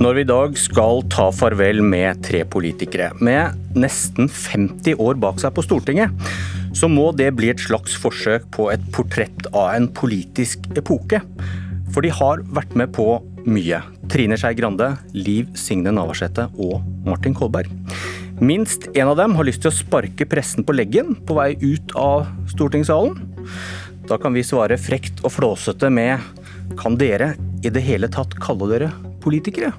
Når 0.00 0.14
vi 0.16 0.22
i 0.24 0.28
dag 0.30 0.54
skal 0.56 1.02
ta 1.12 1.26
farvel 1.28 1.82
med 1.84 2.22
tre 2.24 2.38
politikere 2.48 3.10
med 3.20 3.74
nesten 3.76 4.30
50 4.32 4.96
år 4.96 5.18
bak 5.20 5.42
seg 5.42 5.52
på 5.52 5.64
Stortinget, 5.66 6.14
så 6.72 6.88
må 6.88 7.10
det 7.12 7.26
bli 7.36 7.50
et 7.52 7.60
slags 7.60 7.98
forsøk 8.00 8.46
på 8.56 8.70
et 8.72 8.86
portrett 8.96 9.50
av 9.50 9.74
en 9.74 9.90
politisk 9.92 10.64
epoke. 10.72 11.20
For 11.92 12.00
de 12.00 12.14
har 12.16 12.40
vært 12.48 12.72
med 12.80 12.94
på 12.96 13.04
mye. 13.44 13.82
Trine 14.08 14.38
Skei 14.40 14.54
Grande, 14.56 14.88
Liv 15.12 15.52
Signe 15.60 15.92
Navarsete 15.92 16.48
og 16.56 16.80
Martin 17.04 17.36
Kolberg. 17.36 17.68
Minst 18.40 18.88
en 18.94 19.12
av 19.12 19.20
dem 19.20 19.36
har 19.36 19.50
lyst 19.50 19.66
til 19.66 19.68
å 19.68 19.78
sparke 19.82 20.24
pressen 20.24 20.64
på 20.64 20.78
leggen 20.80 21.12
på 21.28 21.36
vei 21.36 21.50
ut 21.60 21.92
av 22.00 22.24
stortingssalen. 22.54 23.20
Da 24.08 24.16
kan 24.16 24.32
vi 24.32 24.48
svare 24.48 24.80
frekt 24.80 25.20
og 25.26 25.36
flåsete 25.36 25.92
med 25.92 26.24
Kan 26.80 26.96
dere 26.96 27.34
i 27.60 27.68
det 27.68 27.84
hele 27.84 28.08
tatt 28.08 28.40
kalle 28.40 28.72
dere 28.72 28.92
politikere? 29.20 29.74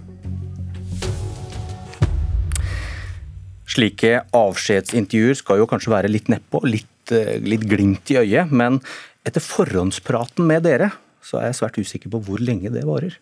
Slike 3.71 4.25
avskjedsintervjuer 4.35 5.37
skal 5.39 5.61
jo 5.61 5.67
kanskje 5.69 5.93
være 5.93 6.11
litt 6.11 6.31
nedpå, 6.31 6.63
litt, 6.67 7.13
eh, 7.15 7.37
litt 7.39 7.63
glimt 7.69 8.11
i 8.11 8.19
øyet, 8.19 8.51
men 8.51 8.81
etter 9.25 9.43
forhåndspraten 9.43 10.45
med 10.47 10.65
dere, 10.67 10.91
så 11.23 11.39
er 11.39 11.51
jeg 11.51 11.59
svært 11.61 11.79
usikker 11.79 12.11
på 12.11 12.23
hvor 12.25 12.41
lenge 12.41 12.71
det 12.73 12.83
varer. 12.87 13.15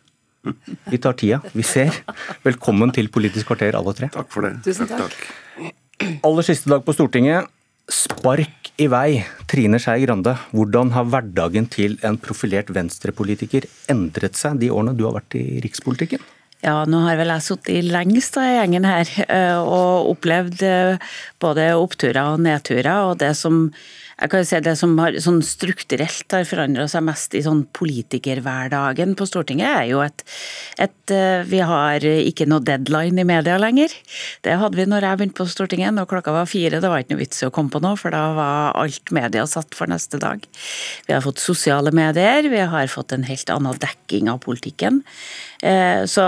Vi 0.89 0.97
tar 0.97 1.13
tida, 1.19 1.41
vi 1.53 1.65
ser. 1.67 1.91
Velkommen 2.47 2.93
til 2.95 3.11
Politisk 3.11 3.51
kvarter, 3.51 3.75
alle 3.75 3.93
tre. 3.93 4.09
Takk 4.13 4.31
for 4.31 4.47
det. 4.47 4.55
Tusen 4.63 4.87
takk. 4.87 5.17
Aller 6.23 6.47
siste 6.47 6.71
dag 6.71 6.85
på 6.85 6.95
Stortinget. 6.95 7.49
Spark 7.89 8.71
i 8.79 8.87
vei, 8.87 9.25
Trine 9.49 9.79
Skei 9.81 10.05
Grande. 10.05 10.35
Hvordan 10.53 10.93
har 10.95 11.07
hverdagen 11.09 11.67
til 11.69 11.97
en 12.05 12.17
profilert 12.21 12.69
venstrepolitiker 12.71 13.67
endret 13.91 14.37
seg 14.39 14.61
de 14.61 14.69
årene 14.71 14.95
du 14.95 15.03
har 15.09 15.17
vært 15.17 15.35
i 15.35 15.59
rikspolitikken? 15.65 16.21
Ja, 16.59 16.81
nå 16.83 16.99
har 17.05 17.15
vel 17.15 17.31
jeg 17.31 17.45
sittet 17.45 17.87
lengst 17.87 18.35
av 18.39 18.49
gjengen 18.51 18.83
her 18.87 19.07
eh, 19.29 19.59
og 19.59 20.09
opplevd 20.11 20.63
eh, 20.67 21.13
både 21.39 21.69
oppturer 21.79 22.33
og 22.33 22.43
nedturer. 22.43 23.07
Og 23.07 23.21
det 23.21 23.31
som 23.39 23.69
jeg 24.19 24.31
kan 24.31 24.41
jo 24.41 24.47
si 24.49 24.59
det 24.63 24.73
som 24.79 24.95
har, 24.99 25.15
sånn 25.23 25.39
strukturelt 25.45 26.35
har 26.35 26.47
forandra 26.47 26.87
seg 26.91 27.05
mest 27.07 27.35
i 27.37 27.43
sånn 27.45 27.61
politikerhverdagen 27.75 29.15
på 29.19 29.27
Stortinget, 29.29 29.69
er 29.69 29.85
jo 29.93 30.01
at, 30.03 30.25
at 30.81 31.13
eh, 31.15 31.45
vi 31.47 31.61
har 31.63 32.03
ikke 32.03 32.49
noe 32.49 32.63
deadline 32.65 33.23
i 33.23 33.27
media 33.27 33.55
lenger. 33.61 33.95
Det 34.43 34.57
hadde 34.59 34.79
vi 34.79 34.87
når 34.89 35.07
jeg 35.07 35.21
begynte 35.21 35.39
på 35.39 35.47
Stortinget, 35.51 35.95
når 35.95 36.09
klokka 36.11 36.35
var 36.35 36.51
fire. 36.51 36.81
Det 36.83 36.91
var 36.91 37.03
ikke 37.03 37.15
noe 37.15 37.23
vits 37.23 37.39
i 37.43 37.47
å 37.47 37.53
komme 37.55 37.71
på 37.71 37.83
noe, 37.83 37.95
for 37.99 38.15
da 38.15 38.25
var 38.35 38.77
alt 38.83 39.15
media 39.15 39.47
satt 39.47 39.77
for 39.77 39.91
neste 39.91 40.19
dag. 40.19 40.43
Vi 41.07 41.15
har 41.15 41.23
fått 41.23 41.39
sosiale 41.39 41.95
medier, 41.95 42.51
vi 42.51 42.63
har 42.75 42.91
fått 42.91 43.15
en 43.15 43.27
helt 43.29 43.55
annen 43.55 43.79
dekking 43.79 44.31
av 44.31 44.43
politikken. 44.43 45.03
Eh, 45.63 46.03
så 46.11 46.27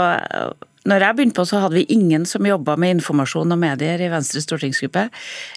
når 0.90 1.06
jeg 1.06 1.18
begynte 1.18 1.38
på, 1.38 1.46
så 1.46 1.62
hadde 1.62 1.78
vi 1.78 1.86
ingen 1.94 2.26
som 2.30 2.48
jobba 2.48 2.76
med 2.80 2.98
informasjon 2.98 3.54
og 3.54 3.60
medier 3.62 4.02
i 4.02 4.10
Venstres 4.12 4.48
stortingsgruppe. 4.48 5.08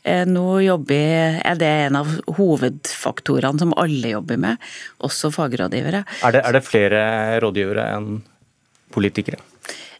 Eh, 0.05 0.25
nå 0.28 0.44
jobber, 0.67 1.41
er 1.41 1.56
det 1.61 1.70
en 1.86 1.98
av 2.03 2.12
hovedfaktorene 2.36 3.62
som 3.62 3.72
alle 3.80 4.12
jobber 4.12 4.41
med, 4.45 4.69
også 5.05 5.33
fagrådgivere. 5.34 6.05
Er 6.28 6.36
det, 6.36 6.45
er 6.45 6.58
det 6.58 6.64
flere 6.67 7.02
rådgivere 7.45 7.89
enn 7.97 8.22
politikere? 8.95 9.41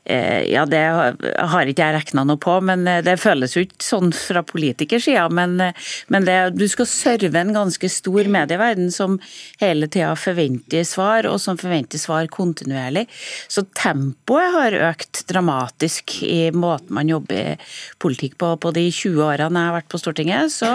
Eh, 0.05 0.53
ja, 0.53 0.67
det 0.69 0.83
har 0.85 1.69
ikke 1.71 1.87
jeg 1.87 1.97
regna 1.97 2.25
noe 2.29 2.41
på, 2.41 2.59
men 2.67 2.85
eh, 2.91 3.01
det 3.05 3.17
føles 3.23 3.55
jo 3.57 3.63
ikke 3.65 3.81
sånn 3.85 4.11
fra 4.13 4.43
politikersida. 4.45 5.25
Men, 5.33 5.57
eh, 5.65 5.87
men 6.13 6.27
det, 6.29 6.37
du 6.59 6.67
skal 6.69 6.89
serve 6.91 7.41
en 7.41 7.55
ganske 7.57 7.89
stor 7.89 8.29
medieverden 8.29 8.91
som 8.93 9.17
hele 9.63 9.89
tida 9.89 10.13
forventer 10.21 10.85
svar, 10.89 11.29
og 11.31 11.41
som 11.41 11.57
forventer 11.61 12.01
svar 12.03 12.29
kontinuerlig. 12.33 13.07
Så 13.49 13.65
tempoet 13.81 14.53
har 14.59 14.79
økt 14.91 15.25
dramatisk 15.31 16.19
i 16.29 16.51
måten 16.53 16.93
man 16.99 17.09
jobber 17.09 17.57
politikk 18.03 18.37
på. 18.43 18.53
På 18.61 18.75
de 18.77 18.85
20 18.91 19.25
årene 19.25 19.65
jeg 19.65 19.73
har 19.73 19.79
vært 19.79 19.91
på 19.93 20.03
Stortinget, 20.03 20.53
så 20.53 20.73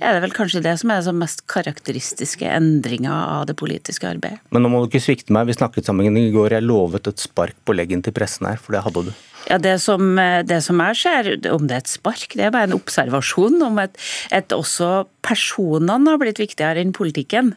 er 0.00 0.16
det 0.16 0.24
vel 0.26 0.34
kanskje 0.34 0.64
det 0.64 0.74
som 0.82 0.90
er 0.90 1.06
den 1.06 1.20
mest 1.22 1.44
karakteristiske 1.50 2.50
endringa 2.50 3.14
av 3.38 3.46
det 3.46 3.54
politiske 3.58 4.10
arbeidet. 4.10 4.42
Men 4.50 4.66
nå 4.66 4.72
må 4.72 4.82
du 4.82 4.90
ikke 4.90 5.04
svikte 5.06 5.34
meg, 5.34 5.46
vi 5.46 5.54
snakket 5.54 5.86
sammen 5.86 6.18
i 6.18 6.28
går. 6.34 6.56
Jeg 6.56 6.66
lovet 6.66 7.06
et 7.12 7.22
spark 7.22 7.54
på 7.62 7.76
leggen 7.76 8.02
til 8.02 8.14
pressen 8.16 8.48
her 8.50 8.55
for 8.60 8.76
det 8.76 8.82
hadde 8.84 9.06
du. 9.08 9.12
Ja, 9.46 9.60
det 9.62 9.76
som, 9.78 10.16
det 10.18 10.58
som 10.64 10.80
jeg 10.82 10.98
ser, 10.98 11.28
om 11.54 11.68
det 11.68 11.76
er 11.76 11.84
et 11.84 11.90
spark, 11.92 12.34
det 12.34 12.48
er 12.48 12.54
bare 12.54 12.66
en 12.66 12.74
observasjon 12.74 13.60
om 13.62 13.78
at, 13.78 13.94
at 14.34 14.50
også 14.54 15.06
personene 15.26 16.10
har 16.10 16.18
blitt 16.18 16.40
viktigere 16.40 16.82
enn 16.82 16.94
politikken. 16.96 17.52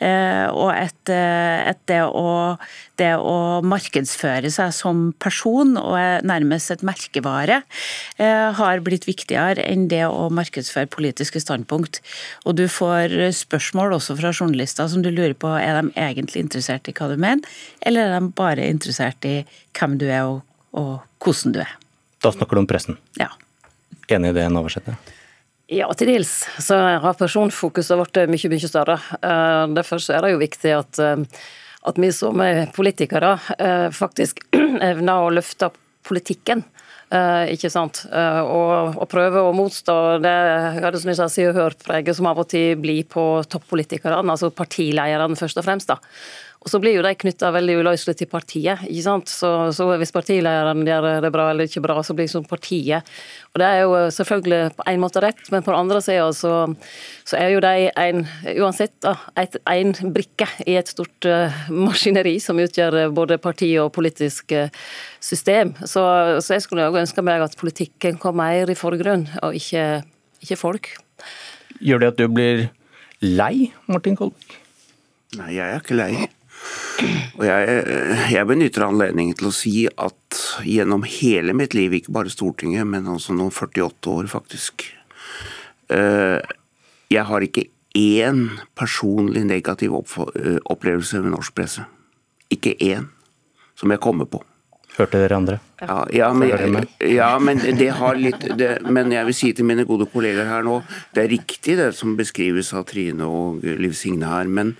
Eh, 0.00 0.46
og 0.52 0.72
at, 0.74 1.08
at 1.08 1.80
det, 1.88 2.02
å, 2.04 2.58
det, 3.00 3.14
å, 3.16 3.62
markedsføre 3.64 4.52
seg 4.52 4.74
som 4.76 5.02
person 5.22 5.76
og 5.80 5.96
nærmest 6.28 6.74
et 6.74 6.84
merkevare 6.86 7.62
eh, 8.18 8.48
har 8.58 8.84
blitt 8.84 9.08
viktigere 9.08 9.64
enn 9.64 9.88
det 9.92 10.04
å 10.08 10.28
markedsføre 10.32 10.90
politiske 10.92 11.40
standpunkt. 11.42 12.02
Og 12.44 12.60
du 12.60 12.66
får 12.68 13.16
spørsmål 13.40 13.96
også 13.98 14.18
fra 14.20 14.32
journalister 14.36 14.88
som 14.88 15.04
du 15.04 15.08
lurer 15.12 15.36
på 15.36 15.56
er 15.56 15.80
de 15.80 15.96
egentlig 15.96 16.44
interessert 16.44 16.88
i 16.88 16.96
hva 16.96 17.08
du 17.12 17.16
mener, 17.16 17.44
eller 17.84 18.08
er 18.08 18.16
de 18.20 18.32
bare 18.36 18.68
interessert 18.68 19.24
i 19.28 19.42
hvem 19.78 20.00
du 20.00 20.10
er 20.10 20.24
og 20.28 20.42
og 20.72 20.92
hvordan 21.22 21.56
du 21.56 21.62
er. 21.64 21.74
Da 22.22 22.30
snakker 22.32 22.56
du 22.56 22.62
om 22.62 22.70
pressen? 22.70 22.98
Ja. 23.18 23.32
Enig 24.12 24.32
i 24.32 24.36
det, 24.36 24.46
Navarsete? 24.52 24.96
Ja, 25.72 25.88
til 25.96 26.10
dels 26.10 26.30
så 26.60 26.76
har 27.00 27.16
personfokuset 27.16 27.96
vårt 27.96 28.18
mye, 28.28 28.50
mye 28.52 28.68
større. 28.68 28.98
Eh, 29.24 29.64
derfor 29.72 30.02
er 30.12 30.24
det 30.24 30.34
jo 30.34 30.42
viktig 30.42 30.74
at, 30.76 31.00
eh, 31.00 31.42
at 31.88 32.00
vi 32.02 32.10
som 32.12 32.42
er 32.44 32.66
politikere 32.76 33.38
eh, 33.56 33.88
faktisk 33.94 34.42
evner 34.90 35.24
å 35.24 35.32
løfte 35.32 35.72
politikken. 36.06 36.64
ikke 37.12 37.68
sant? 37.68 38.06
og, 38.08 38.94
og 38.96 39.08
prøve 39.12 39.42
å 39.44 39.50
motstå 39.52 39.94
det 40.24 41.28
se 41.28 41.44
og 41.44 41.58
hør-preget 41.58 42.16
som 42.16 42.26
av 42.30 42.40
og 42.40 42.48
til 42.48 42.80
blir 42.80 43.04
på 43.04 43.44
toppolitikerne, 43.52 44.32
altså 44.32 44.48
partilederne 44.48 45.36
først 45.36 45.60
og 45.60 45.66
fremst. 45.66 45.92
da. 45.92 45.98
Og 46.62 46.70
så 46.70 46.78
blir 46.78 46.94
jo 46.94 47.02
de 47.02 47.10
knytta 47.18 47.50
veldig 47.54 47.74
uløselig 47.80 48.14
til 48.20 48.28
partiet. 48.30 48.84
ikke 48.86 49.02
sant? 49.02 49.30
Så, 49.30 49.48
så 49.74 49.88
hvis 49.98 50.14
partilederen 50.14 50.84
gjør 50.86 51.06
det 51.24 51.30
bra 51.34 51.48
eller 51.50 51.66
ikke 51.66 51.82
bra, 51.82 51.96
så 52.06 52.14
blir 52.14 52.28
det 52.28 52.34
sånn 52.36 52.46
partiet. 52.46 53.08
Og 53.50 53.58
det 53.58 53.66
er 53.66 53.80
jo 53.82 53.96
selvfølgelig 54.14 54.60
på 54.78 54.84
en 54.92 55.02
måte 55.02 55.22
rett, 55.24 55.42
men 55.50 55.64
på 55.66 55.72
den 55.72 55.80
andre 55.80 55.98
sida 56.04 56.28
så, 56.36 56.52
så, 57.26 57.36
er 57.40 57.50
jo 57.56 57.62
de 57.64 57.88
en, 57.90 58.22
uansett 58.62 58.94
da, 59.02 59.16
en 59.74 59.90
brikke 60.14 60.46
i 60.62 60.76
et 60.78 60.92
stort 60.92 61.26
uh, 61.26 61.64
maskineri 61.74 62.36
som 62.42 62.60
utgjør 62.62 63.10
både 63.14 63.40
parti 63.42 63.72
og 63.82 63.90
politisk 63.96 64.54
uh, 64.54 64.70
system. 65.18 65.74
Så, 65.82 66.04
så 66.38 66.56
jeg 66.56 66.66
skulle 66.66 66.86
jo 66.86 67.00
ønske 67.02 67.24
meg 67.26 67.42
at 67.42 67.58
politikken 67.58 68.20
kom 68.22 68.38
mer 68.38 68.70
i 68.70 68.78
forgrunn, 68.78 69.26
og 69.42 69.58
ikke, 69.58 70.04
ikke 70.46 70.60
folk. 70.60 70.92
Gjør 71.82 72.04
det 72.04 72.12
at 72.12 72.22
du 72.22 72.28
blir 72.30 72.68
lei, 73.18 73.72
Martin 73.90 74.14
Kolberg? 74.18 74.60
Nei, 75.40 75.56
jeg 75.56 75.66
er 75.66 75.82
ikke 75.82 75.98
lei. 75.98 76.12
Og 77.38 77.44
jeg, 77.46 77.76
jeg, 78.32 78.46
benytter 78.48 78.86
anledningen 78.86 79.36
til 79.38 79.48
å 79.48 79.54
si 79.54 79.74
at 79.90 80.40
gjennom 80.68 81.06
hele 81.08 81.54
mitt 81.56 81.76
liv, 81.76 81.94
ikke 81.96 82.14
bare 82.14 82.32
Stortinget, 82.32 82.86
men 82.88 83.10
også 83.10 83.36
noen 83.36 83.52
48 83.54 84.12
år, 84.12 84.28
faktisk 84.30 84.86
eh, 85.92 86.38
Jeg 87.12 87.26
har 87.28 87.46
ikke 87.46 87.68
én 87.98 88.46
personlig 88.78 89.44
negativ 89.48 89.96
eh, 89.96 90.60
opplevelse 90.64 91.20
ved 91.24 91.34
norsk 91.34 91.56
presse. 91.56 91.84
Ikke 92.52 92.76
én 92.80 93.10
som 93.78 93.92
jeg 93.92 94.02
kommer 94.04 94.28
på. 94.28 94.42
Hørte 95.02 95.18
dere 95.18 95.38
andre? 95.40 95.58
Ja, 95.82 95.98
ja, 96.14 96.28
men, 96.36 96.84
ja, 97.02 97.30
men, 97.42 97.58
det 97.58 97.88
har 97.98 98.18
litt 98.18 98.44
det, 98.58 98.76
Men 98.86 99.10
jeg 99.10 99.26
vil 99.26 99.34
si 99.34 99.50
til 99.56 99.66
mine 99.66 99.86
gode 99.88 100.06
kolleger 100.12 100.46
her 100.46 100.62
nå, 100.62 100.78
det 101.14 101.24
er 101.24 101.32
riktig 101.32 101.74
det 101.80 101.88
som 101.98 102.14
beskrives 102.18 102.70
av 102.76 102.86
Trine 102.90 103.26
og 103.26 103.64
Liv 103.66 103.96
Signe 103.98 104.30
her, 104.30 104.46
men 104.46 104.76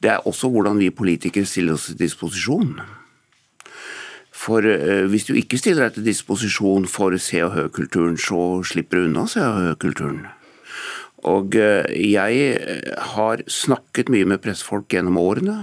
det 0.00 0.14
er 0.14 0.28
også 0.28 0.48
hvordan 0.52 0.80
vi 0.80 0.88
politikere 0.94 1.48
stiller 1.48 1.76
oss 1.76 1.90
til 1.90 2.00
disposisjon. 2.00 2.78
For 4.36 4.64
uh, 4.64 5.04
hvis 5.12 5.28
du 5.28 5.34
ikke 5.36 5.60
stiller 5.60 5.86
deg 5.86 5.98
til 5.98 6.08
disposisjon 6.08 6.88
for 6.88 7.16
Se 7.20 7.42
og 7.44 7.52
Hør-kulturen, 7.56 8.16
så 8.20 8.62
slipper 8.64 9.02
du 9.02 9.10
unna 9.10 9.26
Se 9.28 9.44
og 9.44 9.60
Hør-kulturen. 9.60 10.24
Og 11.28 11.56
uh, 11.60 11.84
jeg 11.92 12.56
har 13.12 13.44
snakket 13.50 14.12
mye 14.12 14.28
med 14.28 14.40
pressefolk 14.44 14.88
gjennom 14.92 15.20
årene. 15.20 15.58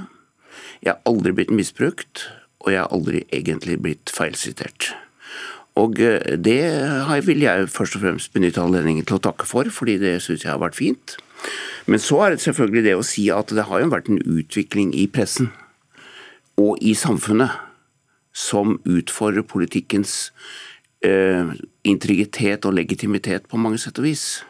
Jeg 0.84 0.94
har 0.94 1.06
aldri 1.10 1.34
blitt 1.38 1.54
misbrukt 1.54 2.28
og 2.64 2.72
jeg 2.72 2.82
har 2.82 2.94
aldri 2.96 3.24
egentlig 3.36 3.78
blitt 3.84 4.12
feilsitert. 4.14 4.94
Og 5.80 6.00
eh, 6.00 6.38
det 6.38 6.62
vil 7.28 7.46
jeg 7.46 7.70
først 7.74 7.98
og 7.98 8.06
fremst 8.06 8.34
benytte 8.34 8.64
anledningen 8.64 9.06
til 9.08 9.20
å 9.20 9.26
takke 9.30 9.48
for, 9.50 9.70
fordi 9.74 9.98
det 10.02 10.20
syns 10.24 10.46
jeg 10.46 10.54
har 10.54 10.62
vært 10.64 10.80
fint. 10.80 11.18
Men 11.90 12.00
så 12.00 12.22
er 12.24 12.34
det 12.34 12.44
selvfølgelig 12.46 12.86
det 12.86 12.96
å 12.96 13.06
si 13.06 13.28
at 13.34 13.52
det 13.52 13.68
har 13.68 13.84
jo 13.84 13.92
vært 13.92 14.10
en 14.12 14.22
utvikling 14.22 14.94
i 14.96 15.08
pressen 15.12 15.52
og 16.62 16.78
i 16.86 16.94
samfunnet 16.96 17.52
som 18.34 18.78
utfordrer 18.90 19.46
politikkens 19.46 20.32
eh, 21.06 21.52
integritet 21.86 22.66
og 22.66 22.78
legitimitet 22.78 23.50
på 23.50 23.60
mange 23.62 23.82
sett 23.82 24.00
og 24.00 24.08
vis. 24.08 24.44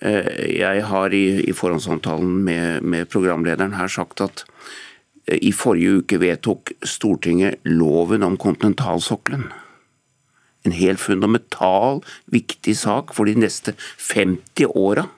Eh, 0.00 0.56
jeg 0.56 0.86
har 0.88 1.14
i, 1.14 1.26
i 1.44 1.54
forhåndssamtalen 1.56 2.32
med, 2.46 2.86
med 2.86 3.10
programlederen 3.12 3.76
her 3.76 3.90
sagt 3.92 4.22
at 4.24 4.46
I 5.26 5.50
forrige 5.50 6.02
uke 6.02 6.20
vedtok 6.22 6.70
Stortinget 6.86 7.58
loven 7.66 8.22
om 8.22 8.36
kontinentalsokkelen. 8.38 9.48
En 10.66 10.74
helt 10.74 11.02
fundamental, 11.02 12.00
viktig 12.30 12.76
sak 12.78 13.10
for 13.14 13.26
de 13.26 13.34
neste 13.38 13.74
50 13.98 14.70
åra. 14.78 15.08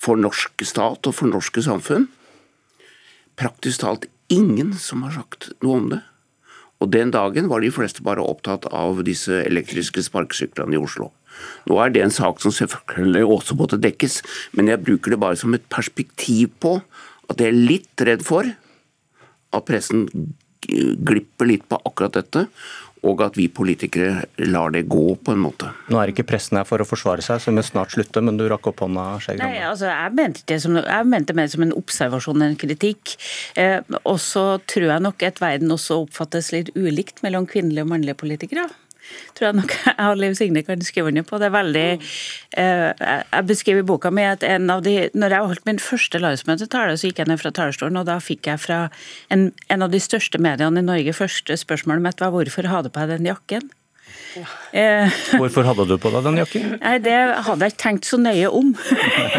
For 0.00 0.16
norske 0.16 0.64
stat 0.68 1.08
og 1.08 1.16
for 1.16 1.28
norske 1.28 1.64
samfunn. 1.64 2.08
Praktisk 3.36 3.84
talt 3.84 4.08
ingen 4.32 4.72
som 4.80 5.04
har 5.04 5.16
sagt 5.20 5.50
noe 5.60 5.80
om 5.82 5.92
det. 5.92 6.02
Og 6.80 6.92
den 6.92 7.12
dagen 7.12 7.48
var 7.52 7.64
de 7.64 7.72
fleste 7.72 8.04
bare 8.04 8.24
opptatt 8.24 8.68
av 8.72 9.00
disse 9.04 9.44
elektriske 9.44 10.04
sparkesyklene 10.08 10.76
i 10.76 10.80
Oslo. 10.80 11.12
Nå 11.68 11.76
er 11.80 11.92
det 11.92 12.04
en 12.04 12.12
sak 12.12 12.40
som 12.40 12.52
selvfølgelig 12.52 13.28
også 13.28 13.56
måtte 13.60 13.80
dekkes, 13.80 14.22
men 14.56 14.72
jeg 14.72 14.84
bruker 14.84 15.12
det 15.12 15.20
bare 15.20 15.36
som 15.40 15.52
et 15.56 15.64
perspektiv 15.72 16.52
på 16.64 16.78
at 17.28 17.40
jeg 17.40 17.52
er 17.52 17.66
litt 17.72 18.04
redd 18.08 18.24
for 18.24 18.48
at 19.58 19.68
pressen 19.68 20.06
glipper 20.66 21.46
litt 21.46 21.66
på 21.70 21.78
akkurat 21.86 22.16
dette, 22.16 22.46
og 23.06 23.20
at 23.22 23.36
vi 23.38 23.44
politikere 23.52 24.24
lar 24.48 24.72
det 24.74 24.86
gå, 24.90 25.04
på 25.22 25.34
en 25.34 25.42
måte. 25.44 25.68
Nå 25.92 26.00
er 26.00 26.10
ikke 26.10 26.24
pressen 26.26 26.58
her 26.58 26.66
for 26.66 26.82
å 26.82 26.86
forsvare 26.88 27.22
seg, 27.22 27.38
så 27.38 27.52
vi 27.52 27.58
må 27.58 27.64
snart 27.66 27.94
slutte, 27.94 28.22
men 28.24 28.38
du 28.40 28.46
rakk 28.50 28.66
opp 28.72 28.82
hånda, 28.82 29.04
Skei 29.22 29.36
Nei, 29.38 29.60
altså, 29.62 29.90
jeg 29.92 30.14
mente 30.16 30.42
det 30.50 30.58
som, 30.64 30.78
jeg 30.80 31.10
mente 31.12 31.36
mer 31.36 31.52
som 31.52 31.66
en 31.66 31.76
observasjon 31.76 32.46
enn 32.48 32.58
kritikk. 32.58 33.14
Eh, 33.60 33.78
og 34.02 34.18
så 34.22 34.46
tror 34.66 34.88
jeg 34.90 35.06
nok 35.06 35.22
at 35.28 35.38
verden 35.44 35.76
også 35.76 36.00
oppfattes 36.06 36.50
litt 36.56 36.72
ulikt 36.74 37.22
mellom 37.26 37.46
kvinnelige 37.50 37.86
og 37.86 37.94
mannlige 37.94 38.18
politikere 38.24 38.66
tror 39.36 39.48
jeg 39.48 39.56
nok 39.58 39.74
jeg 39.84 39.94
og 40.08 40.20
Liv 40.20 40.34
Signe 40.38 40.62
kan 40.66 40.82
skrive 40.84 41.12
under 41.12 41.26
på. 41.26 41.38
Det 41.40 41.48
er 41.48 41.54
veldig 41.54 41.86
eh, 42.58 43.06
Jeg 43.32 43.46
beskriver 43.48 43.84
i 43.84 43.86
boka 43.86 44.12
mi 44.14 44.26
at 44.26 44.44
en 44.46 44.70
av 44.72 44.82
de 44.86 44.96
Når 45.14 45.36
jeg 45.36 45.48
holdt 45.52 45.66
min 45.68 45.82
første 45.82 46.20
landsmøtetale, 46.22 46.96
så 46.96 47.10
gikk 47.10 47.22
jeg 47.22 47.30
ned 47.30 47.40
fra 47.42 47.52
talerstolen, 47.54 48.00
og 48.00 48.08
da 48.08 48.18
fikk 48.22 48.50
jeg 48.50 48.62
fra 48.62 48.86
en, 49.32 49.50
en 49.72 49.86
av 49.86 49.92
de 49.92 50.00
største 50.02 50.40
mediene 50.42 50.82
i 50.82 50.86
Norge 50.86 51.16
første 51.16 51.58
spørsmålet 51.60 52.04
mitt 52.04 52.22
var 52.22 52.32
hvorfor 52.34 52.70
har 52.70 52.86
du 52.86 52.92
på 52.92 53.04
deg 53.04 53.20
den 53.20 53.30
jakken? 53.32 53.68
Ja. 54.36 54.46
Eh, 54.76 55.14
Hvorfor 55.40 55.64
hadde 55.66 55.86
du 55.88 55.96
på 56.00 56.10
deg 56.12 56.24
den 56.28 56.38
jakken? 56.40 56.76
Nei, 56.84 56.98
Det 57.04 57.16
hadde 57.46 57.66
jeg 57.66 57.74
ikke 57.74 57.82
tenkt 57.82 58.08
så 58.08 58.20
nøye 58.20 58.50
om. 58.52 58.72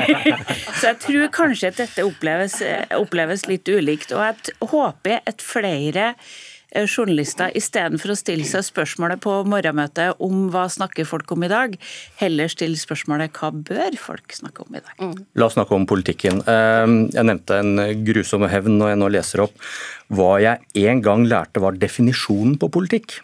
så 0.80 0.92
jeg 0.92 1.00
tror 1.06 1.32
kanskje 1.34 1.72
at 1.72 1.80
dette 1.84 2.06
oppleves, 2.06 2.60
oppleves 2.98 3.46
litt 3.50 3.70
ulikt. 3.70 4.14
Og 4.18 4.24
jeg 4.26 4.70
håper 4.74 5.22
at 5.30 5.46
flere 5.46 6.14
Eh, 6.14 6.57
journalister 6.76 7.54
istedenfor 7.58 8.12
å 8.12 8.18
stille 8.20 8.46
seg 8.48 8.66
spørsmålet 8.68 9.22
på 9.24 9.34
morgenmøtet 9.48 10.20
om 10.24 10.48
hva 10.54 10.66
snakker 10.72 11.08
folk 11.08 11.32
om 11.36 11.46
i 11.48 11.52
dag, 11.52 11.78
heller 12.20 12.52
stille 12.52 12.80
spørsmålet 12.80 13.32
hva 13.40 13.52
bør 13.56 13.98
folk 14.02 14.36
snakke 14.36 14.66
om 14.66 14.76
i 14.76 14.82
dag. 14.82 14.96
Mm. 15.00 15.16
La 15.40 15.48
oss 15.48 15.56
snakke 15.58 15.78
om 15.78 15.88
politikken. 15.90 16.42
Eh, 16.44 16.88
jeg 17.16 17.30
nevnte 17.30 17.62
en 17.62 18.04
grusom 18.08 18.48
hevn 18.52 18.78
når 18.82 18.94
jeg 18.94 19.02
nå 19.02 19.12
leser 19.16 19.46
opp 19.48 19.70
hva 20.14 20.38
jeg 20.44 20.88
en 20.88 21.02
gang 21.04 21.26
lærte 21.28 21.64
var 21.64 21.80
definisjonen 21.80 22.56
på 22.60 22.70
politikk. 22.74 23.20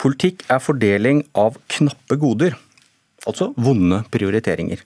Politikk 0.00 0.46
er 0.50 0.62
fordeling 0.62 1.24
av 1.38 1.58
knappe 1.70 2.16
goder, 2.20 2.56
altså 3.28 3.52
vonde 3.56 4.02
prioriteringer. 4.12 4.82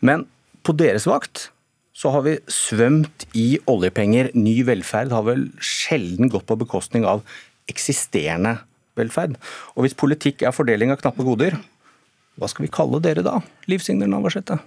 Men 0.00 0.26
på 0.64 0.72
deres 0.78 1.06
vakt 1.10 1.48
så 1.94 2.10
har 2.10 2.24
vi 2.26 2.38
svømt 2.50 3.26
i 3.38 3.54
oljepenger. 3.70 4.32
Ny 4.34 4.58
velferd 4.66 5.14
har 5.14 5.26
vel 5.28 5.46
sjelden 5.62 6.30
gått 6.32 6.48
på 6.48 6.58
bekostning 6.58 7.06
av 7.06 7.22
eksisterende 7.70 8.58
velferd. 8.98 9.38
Og 9.74 9.86
hvis 9.86 9.96
politikk 9.98 10.42
er 10.42 10.54
fordeling 10.54 10.92
av 10.92 11.00
knappe 11.02 11.26
goder, 11.26 11.56
hva 12.34 12.50
skal 12.50 12.66
vi 12.66 12.72
kalle 12.74 12.98
dere 13.02 13.22
da, 13.26 13.38
Liv 13.70 13.82
Signe 13.84 14.08
Navarsete? 14.10 14.58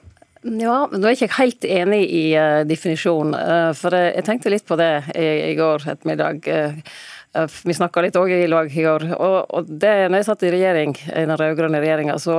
Ja, 0.48 0.86
Nå 0.88 1.02
er 1.02 1.12
jeg 1.12 1.26
ikke 1.26 1.42
helt 1.42 1.66
enig 1.68 2.02
i 2.14 2.24
uh, 2.38 2.64
definisjonen. 2.68 3.34
Uh, 3.36 3.72
for 3.76 3.96
jeg, 3.96 4.14
jeg, 4.16 4.26
tenkte 4.28 4.54
litt 4.54 4.68
på 4.68 4.78
det 4.80 4.92
i 5.18 5.56
går 5.58 5.88
ettermiddag. 5.92 6.48
Uh, 6.48 6.98
vi 7.46 7.76
snakka 7.76 8.02
litt 8.04 8.18
òg 8.20 8.32
i 8.34 8.50
lag 8.50 8.72
i 8.72 8.84
går. 8.86 9.08
Og, 9.16 9.70
det, 9.70 9.94
når 10.10 10.22
jeg 10.22 10.28
satt 10.30 10.46
i 10.48 10.52
regjering, 10.54 10.98
i 11.08 11.24
den 11.28 11.38
rød-grønne 11.40 11.82
regjeringa, 11.84 12.18
så, 12.22 12.38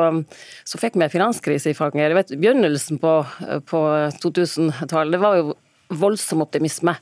så, 0.67 0.81
fikk 0.81 0.99
vi 0.99 1.07
en 1.07 1.13
finanskrise 1.15 1.73
i 1.73 1.79
fanget. 1.79 2.15
Vet, 2.17 2.37
begynnelsen 2.37 3.01
på, 3.03 3.15
på 3.71 3.83
2000-tallet, 4.23 5.17
det 5.17 5.23
var 5.23 5.41
jo 5.41 5.57
voldsom 5.99 6.45
optimisme. 6.45 6.97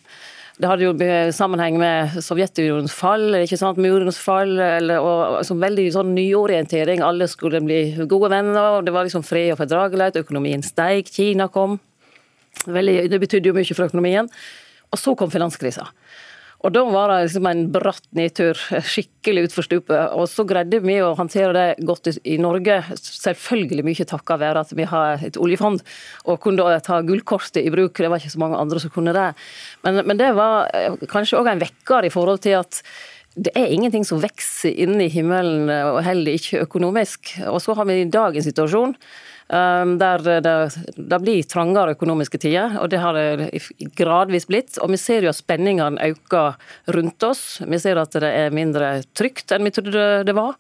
Det 0.57 0.69
hadde 0.71 0.87
jo 0.87 0.93
sammenheng 1.37 1.75
med 1.77 2.15
Sovjetunionens 2.25 2.95
fall, 2.97 3.27
ikke 3.43 3.59
sant, 3.61 3.81
murens 3.83 4.17
fall, 4.23 4.55
eller, 4.57 5.05
og 5.05 5.41
altså, 5.43 5.57
veldig 5.61 5.85
sånn 5.93 6.15
nyorientering. 6.17 7.03
Alle 7.05 7.29
skulle 7.29 7.61
bli 7.65 7.81
gode 8.09 8.31
venner, 8.33 8.79
og 8.79 8.87
det 8.87 8.95
var 8.97 9.05
liksom 9.05 9.27
fred 9.27 9.53
og 9.53 9.61
fordragelighet, 9.61 10.23
økonomien 10.25 10.65
steig, 10.65 11.13
Kina 11.13 11.51
kom. 11.53 11.77
Veldig, 12.65 13.03
det 13.13 13.21
betydde 13.21 13.53
jo 13.53 13.57
mye 13.59 13.77
for 13.77 13.85
økonomien. 13.91 14.31
Og 14.95 15.03
så 15.03 15.13
kom 15.19 15.29
finanskrisa. 15.33 15.91
Og 16.65 16.73
da 16.73 16.83
var 16.89 17.11
det 17.13 17.19
liksom 17.27 17.47
en 17.51 17.65
bratt 17.73 18.07
nedtur, 18.17 18.59
skikkelig 18.93 19.47
utfor 19.49 19.67
stupet. 19.67 20.15
Og 20.17 20.25
så 20.31 20.47
greide 20.49 20.81
vi 20.85 20.97
å 21.05 21.13
håndtere 21.19 21.53
det 21.55 21.87
godt 21.87 22.09
i 22.25 22.39
Norge, 22.43 22.81
selvfølgelig 22.97 23.85
mye 23.87 24.07
takket 24.09 24.43
være 24.43 24.63
at 24.65 24.73
vi 24.77 24.87
har 24.89 25.27
et 25.27 25.37
oljefond 25.41 25.85
og 26.25 26.41
kunne 26.43 26.79
ta 26.87 27.03
gullkortet 27.07 27.61
i 27.63 27.73
bruk. 27.75 28.01
Det 28.01 28.11
var 28.11 28.23
ikke 28.23 28.35
så 28.35 28.43
mange 28.43 28.63
andre 28.63 28.83
som 28.83 28.95
kunne 28.95 29.15
det. 29.17 29.29
Men, 29.85 30.01
men 30.09 30.21
det 30.21 30.33
var 30.39 30.73
eh, 30.75 30.97
kanskje 31.11 31.39
òg 31.43 31.53
en 31.53 31.63
vekker 31.63 32.09
i 32.09 32.15
forhold 32.15 32.43
til 32.47 32.59
at 32.63 32.81
det 33.37 33.53
er 33.53 33.69
ingenting 33.69 34.07
som 34.09 34.23
vokser 34.23 34.73
inne 34.73 35.05
i 35.05 35.13
himmelen, 35.13 35.69
og 35.69 36.01
heller 36.07 36.39
ikke 36.39 36.63
økonomisk. 36.65 37.35
Og 37.51 37.61
så 37.61 37.75
har 37.77 37.85
vi 37.85 38.07
dagens 38.09 38.49
situasjon 38.49 38.97
der 39.49 40.23
det, 40.25 40.55
det, 40.97 41.19
blir 41.23 41.45
trangere 41.47 41.95
økonomiske 41.95 42.39
tider, 42.43 42.73
og 42.83 42.91
det 42.91 42.99
har 42.99 43.15
det 43.15 43.61
gradvis 43.95 44.49
blitt. 44.51 44.79
Og 44.83 44.91
vi 44.91 44.99
ser 44.99 45.23
jo 45.23 45.31
at 45.31 45.39
spenningene 45.39 46.03
øker 46.03 46.57
rundt 46.97 47.23
oss. 47.23 47.61
Vi 47.63 47.79
ser 47.79 48.01
at 48.03 48.17
det 48.19 48.27
er 48.27 48.55
mindre 48.55 49.05
trygt 49.15 49.55
enn 49.55 49.67
vi 49.69 49.75
trodde 49.77 50.25
det 50.27 50.35
var. 50.35 50.59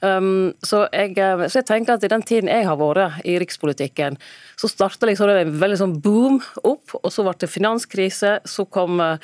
Um, 0.00 0.54
så, 0.62 0.84
jeg, 0.94 1.16
så, 1.18 1.58
jeg, 1.58 1.66
tenker 1.66 1.96
at 1.96 2.06
i 2.06 2.12
den 2.12 2.22
tiden 2.22 2.52
jeg 2.52 2.68
har 2.68 2.78
vært 2.78 3.18
i 3.26 3.34
rikspolitikken, 3.42 4.18
så 4.58 4.70
starta 4.70 5.10
liksom 5.10 5.30
det 5.30 5.42
en 5.42 5.58
veldig 5.58 5.82
sånn 5.82 5.98
boom 6.02 6.38
opp, 6.62 6.94
og 7.02 7.10
så 7.10 7.26
ble 7.26 7.34
det 7.42 7.50
finanskrise. 7.50 8.38
Så 8.46 8.68
kom 8.70 9.02
uh, 9.02 9.18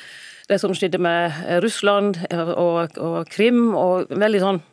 det 0.49 0.59
som 0.61 0.75
skjedde 0.75 0.99
med 1.01 1.33
Russland 1.63 2.19
og, 2.35 2.97
og 2.99 3.19
Krim, 3.31 3.69
og 3.79 4.11
veldig 4.11 4.43
sånn 4.43 4.63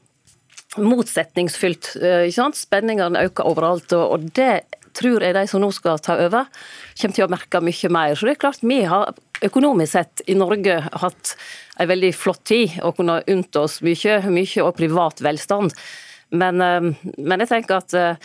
motsetningsfylt. 0.81 1.97
Eh, 2.01 2.29
ikke 2.29 2.39
sant? 2.39 2.59
Spenningene 2.59 3.27
øker 3.27 3.49
overalt. 3.49 3.93
og 3.93 4.31
det 4.35 4.65
tror 4.93 5.25
jeg 5.25 5.35
de 5.35 5.47
som 5.49 5.61
nå 5.63 5.71
skal 5.73 6.01
ta 6.05 6.19
over, 6.21 6.49
kommer 7.01 7.17
til 7.17 7.25
å 7.25 7.33
merke 7.33 7.63
mye 7.65 7.89
mer. 7.93 8.15
Så 8.15 8.27
det 8.27 8.37
er 8.37 8.45
klart 8.45 8.63
Vi 8.63 8.83
har 8.85 9.15
økonomisk 9.43 9.93
sett 9.93 10.23
i 10.27 10.35
Norge 10.35 10.81
hatt 10.93 11.37
en 11.81 11.89
veldig 11.89 12.15
flott 12.15 12.45
tid 12.45 12.79
og 12.83 12.97
kunne 12.97 13.23
unnt 13.27 13.57
oss 13.57 13.81
mye, 13.83 14.21
mye 14.29 14.63
og 14.63 14.77
privat 14.77 15.21
velstand. 15.21 15.73
Men, 16.31 16.61
eh, 16.61 16.93
men 17.19 17.41
jeg 17.41 17.49
tenker 17.49 17.77
at 17.77 17.95
eh, 17.95 18.17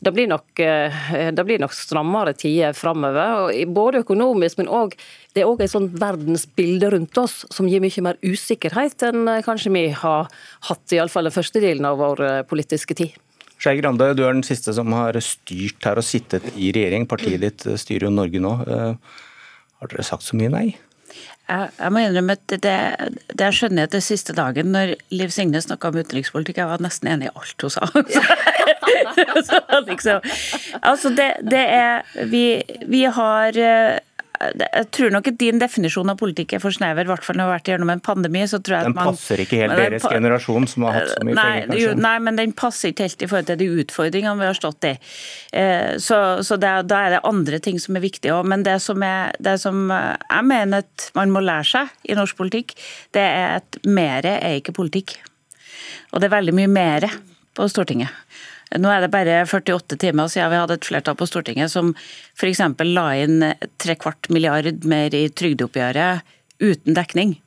det 0.00 0.12
blir 0.14 0.28
nok, 0.30 0.54
det 0.54 1.42
blir 1.42 1.58
nok 1.58 1.72
strammere 1.74 2.30
tider 2.38 2.72
framover. 2.72 3.50
Både 3.66 4.04
økonomisk, 4.04 4.60
men 4.60 4.68
òg 4.70 4.92
det 5.38 5.44
er 5.44 5.52
òg 5.52 5.62
et 5.62 5.70
sånt 5.70 5.94
verdensbilde 6.00 6.90
rundt 6.96 7.20
oss 7.22 7.44
som 7.54 7.68
gir 7.70 7.82
mye 7.84 8.02
mer 8.02 8.18
usikkerhet 8.26 9.06
enn 9.06 9.30
eh, 9.30 9.44
kanskje 9.46 9.70
vi 9.74 9.84
har 9.94 10.26
hatt 10.66 10.94
i 10.94 10.98
alle 10.98 11.12
fall 11.12 11.30
den 11.30 11.36
første 11.36 11.62
delen 11.62 11.86
av 11.86 12.00
vår 12.02 12.24
eh, 12.26 12.40
politiske 12.48 12.98
tid. 12.98 13.14
Skei 13.58 13.78
Grande, 13.78 14.10
du 14.18 14.24
er 14.26 14.34
den 14.34 14.46
siste 14.46 14.74
som 14.74 14.90
har 14.94 15.18
styrt 15.22 15.86
her 15.86 15.98
og 15.98 16.06
sittet 16.06 16.44
i 16.54 16.72
regjering. 16.74 17.06
Partiet 17.10 17.42
ditt 17.42 17.64
styrer 17.78 18.06
jo 18.06 18.12
Norge 18.14 18.42
nå. 18.42 18.52
Har 18.62 19.90
dere 19.90 20.06
sagt 20.06 20.26
så 20.26 20.38
mye 20.38 20.52
nei? 20.52 20.66
Jeg, 21.48 21.70
jeg 21.78 21.92
må 21.94 22.02
innrømme 22.04 22.34
at 22.36 22.52
det, 22.52 22.74
det 23.32 23.46
jeg 23.46 23.56
skjønner 23.56 23.88
etter 23.88 24.02
siste 24.04 24.34
dagen, 24.36 24.68
når 24.74 24.92
Liv 25.14 25.32
Signe 25.32 25.62
snakka 25.64 25.88
om 25.88 25.96
utenrikspolitikk, 25.98 26.60
jeg 26.60 26.68
var 26.68 26.82
nesten 26.84 27.08
enig 27.10 27.30
i 27.30 27.32
alt 27.32 27.64
hun 27.64 27.72
sa. 27.72 27.88
så, 29.48 29.62
liksom, 29.88 30.28
altså 30.82 31.12
det, 31.16 31.30
det 31.48 31.64
er 31.72 32.28
vi, 32.28 32.44
vi 32.86 33.06
har 33.16 33.56
eh, 33.58 33.96
jeg 34.38 34.86
tror 34.94 35.10
nok 35.12 35.28
at 35.32 35.38
din 35.40 35.58
definisjon 35.58 36.12
av 36.12 36.18
politikk 36.20 36.54
er 36.54 36.62
for 36.62 36.74
snever, 36.74 37.06
i 37.06 37.10
hvert 37.10 37.24
fall 37.26 37.38
når 37.38 37.48
vi 37.48 37.50
har 37.50 37.58
vært 37.58 37.70
gjennom 37.72 37.90
en 37.90 38.02
pandemi. 38.04 38.44
så 38.46 38.60
tror 38.62 38.76
jeg 38.76 38.88
Den 38.88 38.94
man, 38.94 39.10
passer 39.10 39.42
ikke 39.42 39.60
helt 39.62 39.76
deres 39.78 40.06
generasjon, 40.06 40.68
som 40.70 40.86
har 40.86 40.98
hatt 40.98 41.12
så 41.14 41.24
mye 41.26 41.34
nei, 41.38 41.46
penger, 41.48 41.72
kanskje? 41.72 41.94
nei, 42.06 42.14
men 42.26 42.38
den 42.38 42.52
passer 42.58 42.92
ikke 42.92 43.08
helt 43.08 43.24
i 43.24 43.30
forhold 43.30 43.48
til 43.50 43.58
de 43.58 43.68
utfordringene 43.82 44.38
vi 44.38 44.48
har 44.48 44.58
stått 44.58 44.88
i. 44.88 44.92
Eh, 45.62 45.90
så, 46.02 46.20
så 46.46 46.58
det, 46.60 46.74
da 46.90 47.00
er 47.06 47.16
det 47.16 47.22
andre 47.28 47.62
ting 47.64 47.80
som 47.82 47.98
er 47.98 48.04
viktige 48.04 48.36
òg. 48.36 48.46
Men 48.52 48.62
det 48.66 48.78
som, 48.84 49.02
er, 49.02 49.34
det 49.42 49.56
som 49.62 49.88
jeg 49.90 50.46
mener 50.46 50.86
at 50.86 51.08
man 51.18 51.34
må 51.34 51.42
lære 51.42 51.70
seg 51.72 51.96
i 52.06 52.18
norsk 52.18 52.38
politikk, 52.38 52.76
det 53.16 53.24
er 53.24 53.58
at 53.58 53.80
mere 53.88 54.38
er 54.38 54.60
ikke 54.60 54.76
politikk. 54.76 55.16
Og 56.12 56.22
det 56.22 56.30
er 56.30 56.36
veldig 56.38 56.54
mye 56.56 56.70
mere 56.70 57.10
på 57.58 57.66
Stortinget. 57.70 58.14
Nå 58.76 58.90
er 58.92 59.04
det 59.04 59.12
bare 59.12 59.40
48 59.48 59.96
timer 60.00 60.28
siden 60.28 60.52
vi 60.52 60.60
hadde 60.60 60.76
et 60.76 60.88
flertall 60.88 61.16
på 61.16 61.28
Stortinget 61.28 61.72
som 61.72 61.94
f.eks. 62.36 62.60
la 62.84 63.08
inn 63.16 63.44
tre 63.80 63.96
kvart 63.96 64.28
milliard 64.34 64.84
mer 64.88 65.14
i 65.16 65.28
trygdeoppgjøret 65.32 66.34
uten 66.60 66.96
dekning. 66.96 67.38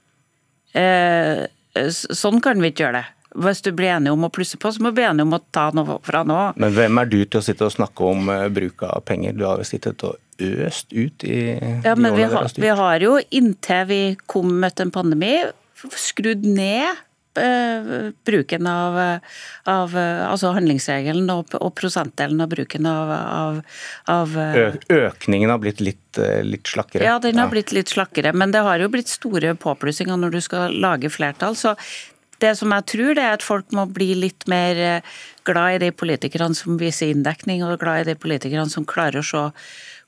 Eh, 0.73 1.45
sånn 1.91 2.41
kan 2.41 2.61
vi 2.63 2.71
ikke 2.71 2.87
gjøre 2.87 3.01
det. 3.01 3.07
Hvis 3.41 3.61
du 3.63 3.69
blir 3.71 3.93
enig 3.93 4.11
om 4.11 4.25
å 4.27 4.31
plusse 4.33 4.57
på, 4.59 4.73
så 4.73 4.81
må 4.83 4.91
du 4.91 4.97
bli 4.97 5.05
enig 5.07 5.23
om 5.23 5.37
å 5.37 5.39
ta 5.55 5.69
noe 5.75 6.01
fra 6.03 6.25
nå. 6.27 6.39
Men 6.59 6.73
hvem 6.75 6.99
er 6.99 7.11
du 7.11 7.21
til 7.21 7.39
å 7.39 7.45
sitte 7.45 7.67
og 7.67 7.75
snakke 7.75 8.09
om 8.09 8.31
eh, 8.33 8.49
bruk 8.51 8.83
av 8.87 9.05
penger? 9.07 9.37
Du 9.37 9.45
har 9.47 9.61
jo 9.61 9.67
sittet 9.67 10.03
og 10.07 10.17
øst 10.41 10.89
ut 10.89 11.23
i 11.27 11.37
ja, 11.85 11.93
men 11.95 12.15
vi 12.17 12.25
har, 12.25 12.49
vi 12.57 12.71
har 12.73 13.03
jo 13.03 13.19
inntil 13.29 13.83
vi 13.85 14.01
kom 14.25 14.55
møtte 14.63 14.87
en 14.87 14.93
pandemi, 14.93 15.35
skrudd 15.93 16.47
ned 16.47 16.97
bruken 17.31 18.67
av, 18.67 18.97
av 19.71 19.93
altså 19.95 20.51
handlingsregelen 20.55 21.29
og, 21.31 21.53
og, 21.55 21.69
prosentdelen 21.79 22.43
av 22.43 22.49
bruken 22.51 22.89
av, 22.89 23.13
av, 23.15 23.61
av 24.11 24.35
Økningen 24.91 25.53
har 25.53 25.61
blitt 25.63 25.79
litt, 25.79 26.19
litt, 26.43 26.67
slakkere? 26.67 27.07
Ja, 27.07 27.19
den 27.23 27.39
har 27.39 27.51
blitt 27.53 27.71
litt 27.71 27.93
slakkere. 27.93 28.33
Men 28.35 28.51
det 28.51 28.65
har 28.65 28.83
jo 28.83 28.91
blitt 28.91 29.11
store 29.11 29.55
påplussinger 29.55 30.19
når 30.19 30.35
du 30.35 30.41
skal 30.43 30.75
lage 30.83 31.11
flertall. 31.13 31.55
Så 31.55 31.75
det 32.41 32.55
som 32.59 32.73
jeg 32.73 32.87
tror, 32.89 33.13
det 33.17 33.23
er 33.23 33.37
at 33.37 33.45
folk 33.45 33.71
må 33.77 33.85
bli 33.93 34.11
litt 34.17 34.47
mer 34.51 35.01
glad 35.47 35.77
i 35.77 35.81
de 35.85 35.91
politikerne 35.93 36.57
som 36.57 36.79
viser 36.81 37.13
inndekning, 37.13 37.63
og 37.65 37.79
glad 37.81 38.03
i 38.03 38.11
de 38.11 38.17
politikerne 38.19 38.69
som 38.69 38.87
klarer 38.87 39.21
å 39.21 39.25
se 39.25 39.47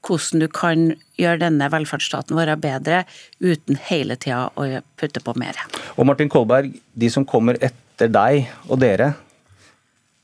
hvordan 0.04 0.44
du 0.44 0.48
kan 0.52 0.90
gjøre 1.20 1.42
denne 1.46 1.70
velferdsstaten 1.72 2.36
vår 2.36 2.54
bedre 2.62 3.04
uten 3.40 3.80
hele 3.88 4.18
tida 4.20 4.50
å 4.60 4.66
putte 5.00 5.24
på 5.24 5.36
mer. 5.40 5.60
Og 5.96 6.08
Martin 6.10 6.32
Kolberg, 6.32 6.74
de 6.94 7.12
som 7.12 7.26
kommer 7.28 7.60
etter 7.64 8.12
deg 8.12 8.50
og 8.68 8.82
dere, 8.84 9.14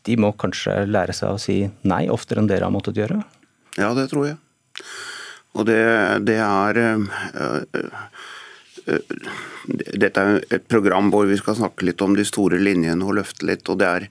de 0.07 0.17
må 0.19 0.33
kanskje 0.39 0.81
lære 0.89 1.15
seg 1.15 1.35
å 1.35 1.41
si 1.41 1.61
nei 1.87 2.05
oftere 2.11 2.41
enn 2.41 2.49
dere 2.49 2.67
har 2.67 2.73
måttet 2.73 2.99
gjøre? 2.99 3.21
Ja, 3.79 3.93
det 3.95 4.09
tror 4.11 4.27
jeg. 4.31 4.37
Og 5.57 5.65
det, 5.67 5.79
det 6.27 6.37
er 6.43 6.77
øh, 6.77 7.07
øh, 7.33 8.27
Dette 8.85 10.21
er 10.21 10.39
et 10.55 10.67
program 10.71 11.11
hvor 11.13 11.27
vi 11.29 11.37
skal 11.39 11.57
snakke 11.59 11.85
litt 11.87 12.01
om 12.05 12.15
de 12.17 12.25
store 12.27 12.59
linjene 12.61 13.05
og 13.05 13.17
løfte 13.19 13.47
litt. 13.49 13.67
og 13.69 13.79
det 13.81 13.87
er, 13.87 14.07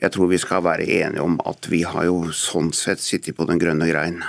Jeg 0.00 0.12
tror 0.14 0.28
vi 0.30 0.38
skal 0.38 0.62
være 0.62 0.86
enige 0.86 1.22
om 1.22 1.40
at 1.46 1.68
vi 1.70 1.82
har 1.82 2.04
jo 2.06 2.30
sånn 2.32 2.72
sett 2.72 3.00
sittet 3.00 3.36
på 3.36 3.46
den 3.48 3.58
grønne 3.58 3.88
grein. 3.88 4.22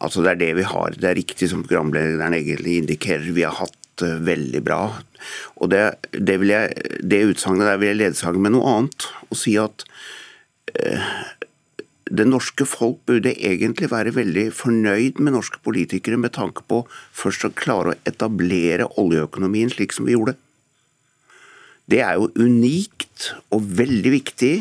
Altså 0.00 0.22
Det 0.22 0.30
er 0.30 0.40
det 0.40 0.54
vi 0.56 0.62
har. 0.66 0.96
Det 0.98 1.08
er 1.10 1.18
riktig 1.18 1.48
som 1.50 1.62
programlederen 1.62 2.34
egentlig 2.34 2.78
indikerer. 2.82 3.32
Vi 3.32 3.44
har 3.46 3.54
hatt 3.54 4.02
veldig 4.02 4.62
bra. 4.64 4.82
Og 5.56 5.70
Det, 5.70 5.94
det, 6.12 6.40
vil 6.40 6.48
jeg, 6.48 6.98
det 7.02 7.26
utsagnet 7.30 7.68
der 7.68 7.78
vil 7.78 7.92
jeg 7.92 8.00
ledsage 8.00 8.38
med 8.38 8.56
noe 8.56 8.76
annet. 8.76 9.08
Og 9.30 9.38
si 9.38 9.56
at 9.60 9.84
eh, 10.74 11.12
det 12.10 12.26
norske 12.26 12.66
folk 12.66 13.02
burde 13.06 13.34
egentlig 13.36 13.90
være 13.92 14.14
veldig 14.16 14.48
fornøyd 14.56 15.20
med 15.22 15.36
norske 15.36 15.60
politikere 15.62 16.18
med 16.18 16.34
tanke 16.34 16.64
på 16.68 16.82
først 17.14 17.46
å 17.46 17.52
klare 17.54 17.92
å 17.92 18.00
etablere 18.08 18.88
oljeøkonomien 18.98 19.70
slik 19.70 19.94
som 19.94 20.08
vi 20.08 20.16
gjorde. 20.16 20.34
Det 21.86 22.00
er 22.02 22.18
jo 22.18 22.30
unikt 22.38 23.32
og 23.54 23.66
veldig 23.78 24.12
viktig 24.16 24.54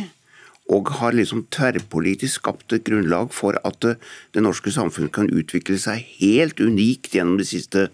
og 0.72 0.94
har 1.02 1.16
liksom 1.18 1.46
tverrpolitisk 1.52 2.40
skapt 2.40 2.74
et 2.76 2.86
grunnlag 2.88 3.34
for 3.36 3.58
at 3.68 3.82
det 3.84 4.44
norske 4.44 4.72
samfunnet 4.72 5.14
kan 5.16 5.32
utvikle 5.32 5.80
seg 5.82 6.06
helt 6.22 6.62
unikt 6.62 7.16
gjennom 7.16 7.42
de 7.42 7.48
siste 7.48 7.90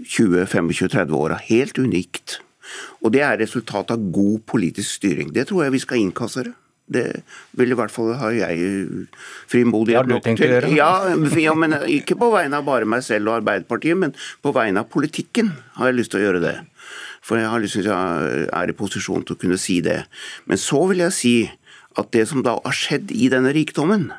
20-25-30 0.00 1.14
åra. 1.14 1.38
Helt 1.38 1.78
unikt. 1.78 2.40
Og 3.04 3.12
det 3.14 3.22
er 3.22 3.38
resultat 3.38 3.92
av 3.94 4.10
god 4.14 4.42
politisk 4.50 4.98
styring. 4.98 5.30
Det 5.36 5.46
tror 5.50 5.66
jeg 5.66 5.76
vi 5.76 5.82
skal 5.84 6.02
innkassere. 6.02 6.54
Det 6.84 7.04
vil 7.56 7.72
i 7.72 7.76
hvert 7.78 7.92
fall 7.92 8.12
ha 8.20 8.28
jeg 8.34 9.06
frimodighet 9.48 10.10
nok 10.10 10.26
til. 10.36 10.52
Ja, 10.76 10.90
ja, 11.40 11.54
men 11.56 11.78
ikke 11.88 12.18
på 12.20 12.28
vegne 12.34 12.60
av 12.60 12.66
bare 12.66 12.88
meg 12.88 13.04
selv 13.06 13.30
og 13.30 13.38
Arbeiderpartiet, 13.38 13.96
men 13.96 14.12
på 14.44 14.52
vegne 14.52 14.84
av 14.84 14.90
politikken 14.92 15.54
har 15.78 15.90
jeg 15.90 15.98
lyst 16.02 16.12
til 16.12 16.20
å 16.20 16.26
gjøre 16.26 16.44
det. 16.44 16.54
For 17.24 17.40
jeg 17.40 17.48
har 17.48 17.62
lyst 17.62 17.78
til 17.80 17.88
å 17.88 17.98
er 18.52 18.68
i 18.68 18.76
posisjon 18.76 19.24
til 19.24 19.38
å 19.38 19.40
kunne 19.40 19.60
si 19.60 19.78
det. 19.84 20.02
Men 20.44 20.60
så 20.60 20.82
vil 20.90 21.06
jeg 21.06 21.16
si 21.16 21.36
at 21.96 22.10
det 22.12 22.26
som 22.28 22.44
da 22.44 22.58
har 22.60 22.76
skjedd 22.76 23.14
i 23.14 23.30
denne 23.32 23.54
rikdommen, 23.56 24.10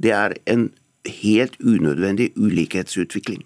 det 0.00 0.14
er 0.16 0.38
en 0.48 0.70
helt 1.04 1.58
unødvendig 1.60 2.30
ulikhetsutvikling. 2.40 3.44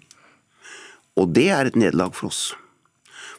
Og 1.19 1.35
det 1.35 1.49
er 1.51 1.67
et 1.67 1.79
nederlag 1.79 2.15
for 2.15 2.31
oss. 2.31 2.53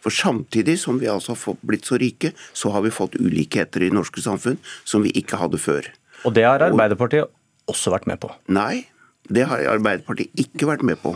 For 0.07 0.15
samtidig 0.15 0.77
som 0.79 1.01
vi 1.03 1.09
altså 1.11 1.35
har 1.35 1.57
blitt 1.67 1.89
så 1.89 1.99
rike, 1.99 2.31
så 2.55 2.71
har 2.71 2.85
vi 2.85 2.95
fått 2.95 3.17
ulikheter 3.19 3.83
i 3.83 3.91
norske 3.91 4.23
samfunn 4.23 4.61
som 4.87 5.03
vi 5.03 5.11
ikke 5.19 5.41
hadde 5.41 5.59
før. 5.59 5.89
Og 6.23 6.37
det 6.37 6.45
har 6.47 6.63
Arbeiderpartiet 6.63 7.27
også 7.67 7.91
vært 7.91 8.07
med 8.07 8.21
på? 8.23 8.31
Nei, 8.55 8.87
det 9.33 9.47
har 9.51 9.65
Arbeiderpartiet 9.73 10.35
ikke 10.39 10.69
vært 10.69 10.85
med 10.87 11.01
på. 11.03 11.15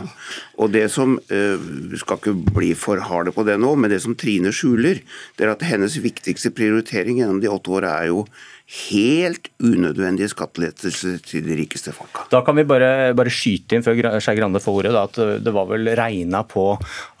Og 0.61 0.71
det 0.73 0.87
som 0.93 1.17
uh, 1.17 1.67
skal 1.99 2.19
ikke 2.19 2.35
bli 2.55 2.71
for 2.77 3.01
harde 3.07 3.33
på 3.35 3.45
det 3.47 3.57
nå, 3.61 3.73
men 3.79 3.91
det 3.91 4.01
som 4.03 4.15
Trine 4.17 4.53
skjuler, 4.55 5.03
det 5.37 5.47
er 5.47 5.53
at 5.53 5.67
hennes 5.67 5.99
viktigste 6.01 6.53
prioritering 6.55 7.21
gjennom 7.21 7.41
de 7.43 7.51
åtte 7.51 7.73
åra 7.77 7.99
er 8.01 8.11
jo 8.11 8.25
helt 8.71 9.49
unødvendige 9.59 10.29
skattelettelser 10.31 11.17
til 11.27 11.43
de 11.43 11.57
rikeste 11.59 11.91
folka. 11.95 12.23
Da 12.31 12.39
kan 12.47 12.55
vi 12.55 12.63
bare, 12.67 13.11
bare 13.17 13.33
skyte 13.33 13.75
inn 13.75 13.83
før 13.83 13.99
Skei 14.23 14.37
Grande 14.39 14.61
får 14.63 14.77
ordet, 14.79 14.93
da, 14.95 15.03
at 15.09 15.43
det 15.43 15.53
var 15.55 15.67
vel 15.67 15.91
regna 15.99 16.43
på 16.47 16.65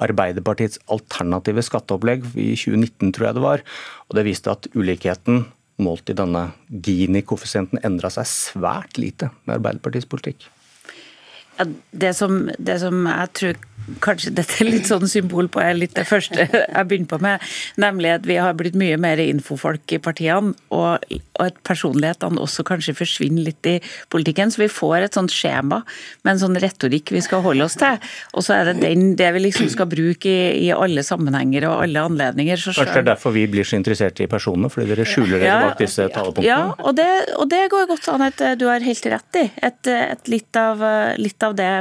Arbeiderpartiets 0.03 0.79
alternative 0.91 1.65
skatteopplegg 1.67 2.29
i 2.39 2.53
2019, 2.55 3.11
tror 3.11 3.27
jeg 3.27 3.39
det 3.39 3.43
var. 3.43 3.65
Og 4.07 4.19
det 4.19 4.27
viste 4.29 4.53
at 4.53 4.69
ulikheten 4.77 5.43
målt 5.81 6.11
i 6.13 6.15
denne 6.15 6.51
Gini-koeffisienten 6.69 7.81
endra 7.83 8.11
seg 8.13 8.29
svært 8.29 8.99
lite 9.01 9.31
med 9.43 9.57
Arbeiderpartiets 9.59 10.09
politikk. 10.09 10.47
Det, 11.91 12.13
som, 12.17 12.49
det 12.57 12.79
som 12.81 13.05
jeg 13.07 13.33
tror 13.37 13.59
kanskje 14.03 14.33
dette 14.35 14.59
er 14.61 14.69
litt 14.69 14.89
sånn 14.89 15.07
symbol 15.09 15.49
på 15.51 15.63
litt 15.75 15.95
det 15.97 16.05
første 16.09 16.45
jeg 16.45 16.87
begynner 16.87 17.09
på 17.09 17.19
med, 17.23 17.43
nemlig 17.81 18.13
at 18.15 18.27
vi 18.27 18.37
har 18.41 18.55
blitt 18.57 18.77
mye 18.79 18.97
mer 19.01 19.19
infofolk 19.23 19.95
i 19.95 19.99
partiene, 20.03 20.53
og, 20.73 21.03
og 21.39 21.43
at 21.45 21.57
personlighetene 21.67 22.41
også 22.41 22.65
kanskje 22.67 22.95
forsvinner 22.97 23.49
litt 23.49 23.67
i 23.69 23.77
politikken. 24.13 24.51
Så 24.53 24.63
vi 24.63 24.69
får 24.71 25.07
et 25.07 25.17
sånt 25.17 25.33
skjema 25.33 25.81
med 26.23 26.33
en 26.33 26.41
sånn 26.43 26.59
retorikk 26.61 27.13
vi 27.15 27.23
skal 27.23 27.43
holde 27.45 27.67
oss 27.67 27.77
til, 27.79 27.99
og 28.35 28.45
så 28.45 28.57
er 28.59 28.71
det 28.71 28.77
den, 28.83 29.13
det 29.19 29.31
vi 29.35 29.43
liksom 29.47 29.69
skal 29.73 29.89
bruke 29.91 30.29
i, 30.31 30.67
i 30.67 30.71
alle 30.75 31.03
sammenhenger 31.05 31.67
og 31.69 31.85
alle 31.85 32.05
anledninger. 32.11 32.61
Så 32.61 32.75
kanskje 32.75 32.99
det 32.99 33.03
er 33.03 33.09
derfor 33.13 33.35
vi 33.35 33.47
blir 33.51 33.67
så 33.67 33.77
interessert 33.79 34.21
i 34.23 34.29
personene, 34.31 34.71
fordi 34.71 34.91
dere 34.93 35.07
skjuler 35.07 35.41
dere 35.41 35.59
bak 35.67 35.81
disse 35.81 36.07
talepunktene? 36.13 36.47
Ja, 36.47 36.61
og 36.79 36.95
det, 36.99 37.09
og 37.37 37.49
det, 37.51 37.63
går 37.71 37.87
godt 37.91 38.09
an 38.11 38.25
at 38.25 38.41
du 38.59 38.67
har 38.67 38.83
helt 38.83 39.05
rett 39.13 39.39
i. 39.39 39.45
Et, 39.63 39.91
et 39.91 40.31
litt, 40.31 40.57
av, 40.59 40.81
litt 41.21 41.43
av 41.45 41.55
det, 41.57 41.71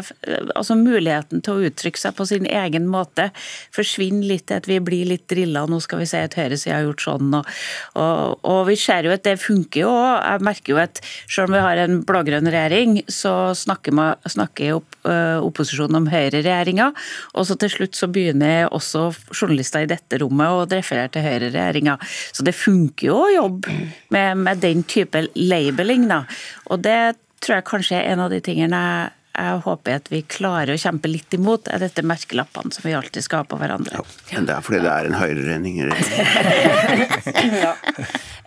altså 0.54 0.76
muligheten 0.78 1.42
til 1.45 1.57
å 1.57 1.71
uttrykke 1.71 1.89
uttrykke 1.90 2.00
seg 2.00 2.16
på 2.16 2.26
sin 2.26 2.47
egen 2.47 2.87
måte. 2.88 3.30
Forsvinner 3.75 4.26
litt 4.26 4.47
til 4.49 4.61
at 4.61 4.68
vi 4.68 4.78
blir 4.80 5.09
litt 5.09 5.28
drilla. 5.28 5.66
Nå 5.66 5.80
skal 5.80 6.00
vi 6.00 6.09
se 6.09 6.23
at 6.23 6.37
høyresida 6.38 6.78
har 6.78 6.87
gjort 6.87 7.04
sånn. 7.04 7.35
Og, 7.35 7.47
og, 7.94 8.40
og, 8.44 8.66
vi 8.68 8.76
ser 8.76 9.06
jo 9.06 9.14
at 9.14 9.25
det 9.25 9.38
funker 9.40 9.85
jo. 9.85 9.90
Jeg 9.90 10.44
merker 10.47 10.75
jo 10.75 10.80
at 10.80 11.00
selv 11.28 11.50
om 11.50 11.56
vi 11.56 11.64
har 11.64 11.80
en 11.82 12.02
blå-grønn 12.06 12.50
regjering, 12.50 13.00
så 13.09 13.52
snakker, 13.54 13.94
man, 13.97 14.18
snakker 14.26 14.78
opp, 14.78 14.99
uh, 15.06 15.40
opposisjonen 15.42 16.02
om 16.02 16.11
høyreregjeringa. 16.11 16.90
Og 17.35 17.49
så 17.49 17.56
til 17.61 17.73
slutt 17.73 17.99
så 17.99 18.11
begynner 18.11 18.68
også 18.70 19.11
journalister 19.35 19.85
i 19.85 19.90
dette 19.90 20.20
rommet 20.23 20.50
å 20.50 20.66
referere 20.70 21.11
til 21.12 21.26
høyreregjeringa. 21.26 21.99
Så 22.32 22.47
det 22.47 22.56
funker 22.56 23.11
jo 23.11 23.18
å 23.25 23.32
jobbe 23.35 23.80
med, 24.14 24.44
med 24.47 24.62
den 24.62 24.85
type 24.88 25.26
labeling, 25.35 26.09
da. 26.11 26.25
Og 26.70 26.82
det 26.85 27.16
tror 27.40 27.56
jeg 27.56 27.70
kanskje 27.70 27.97
er 27.97 28.12
en 28.12 28.20
av 28.26 28.32
de 28.32 28.40
tingene 28.44 28.80
jeg 28.80 29.16
jeg 29.30 29.60
håper 29.64 30.00
at 30.00 30.10
vi 30.10 30.20
klarer 30.26 30.75
å 30.75 30.80
kjempe 30.80 31.08
litt 31.10 31.34
imot 31.37 31.70
er 31.70 31.80
dette 31.84 32.02
merkelappene 32.06 32.75
som 32.75 32.84
vi 32.87 32.96
alltid 32.99 33.25
skal 33.25 33.44
ha 33.44 33.49
på 33.49 33.60
hverandre. 33.60 34.00
Ja, 34.00 34.34
men 34.34 34.49
det 34.49 34.56
er 34.56 34.66
fordi 34.66 34.82
det 34.82 34.92
er 34.92 35.08
en 35.08 35.16
høyreregning? 35.20 35.80
ja. 37.64 37.75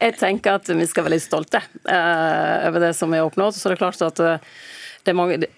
Jeg 0.03 0.19
tenker 0.19 0.59
at 0.59 0.69
vi 0.69 0.87
skal 0.89 1.07
være 1.07 1.15
litt 1.15 1.25
stolte 1.25 1.63
uh, 1.87 2.67
over 2.67 2.89
det 2.89 2.93
som 2.97 3.11
vi 3.13 3.21
har 3.21 3.29
oppnådd. 3.29 3.55
Så 3.55 3.71
det 3.71 3.77
er 3.77 3.83
klart 3.85 4.03
at 4.03 4.19
uh, 4.19 4.37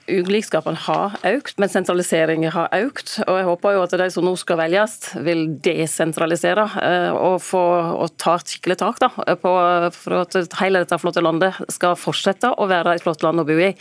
ulikskapene 0.10 0.80
har 0.86 1.18
økt, 1.30 1.58
men 1.62 1.74
sentraliseringen 1.74 2.54
har 2.54 2.70
økt. 2.78 3.18
Og 3.26 3.40
jeg 3.40 3.48
håper 3.50 3.76
jo 3.76 3.84
at 3.86 3.98
de 3.98 4.10
som 4.14 4.26
nå 4.26 4.36
skal 4.40 4.62
velges, 4.62 4.98
vil 5.26 5.48
desentralisere 5.66 6.68
uh, 6.76 7.12
og, 7.18 7.40
få, 7.44 7.64
og 7.98 8.14
ta 8.22 8.38
et 8.38 8.54
skikkelig 8.54 8.78
tak 8.84 9.02
da, 9.02 9.10
på, 9.42 9.56
for 9.98 10.22
at 10.22 10.60
hele 10.62 10.86
dette 10.86 11.02
flotte 11.02 11.26
landet 11.26 11.58
skal 11.74 11.98
fortsette 11.98 12.54
å 12.54 12.70
være 12.70 12.96
et 13.00 13.06
flott 13.06 13.26
land 13.26 13.42
å 13.42 13.48
bo 13.50 13.58
i. 13.58 13.74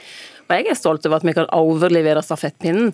Og 0.44 0.58
jeg 0.58 0.70
er 0.70 0.78
stolt 0.78 1.06
over 1.08 1.20
at 1.20 1.26
vi 1.26 1.34
kan 1.36 1.48
overlevere 1.54 2.22
stafettpinnen 2.24 2.92